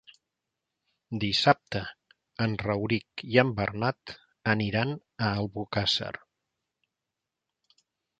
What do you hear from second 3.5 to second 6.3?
Bernat aniran a Albocàsser.